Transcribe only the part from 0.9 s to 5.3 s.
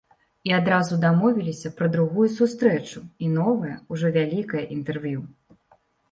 дамовіліся пра другую сустрэчу і новае, ужо вялікае інтэрв'ю.